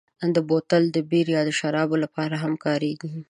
بوتل 0.47 0.83
د 0.91 0.97
بیر 1.09 1.27
یا 1.35 1.41
شرابو 1.59 1.95
لپاره 2.03 2.35
هم 2.43 2.53
کارېږي. 2.65 3.11